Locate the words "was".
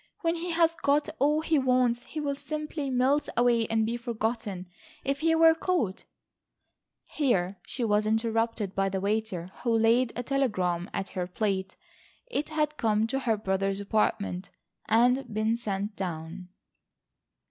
7.83-8.07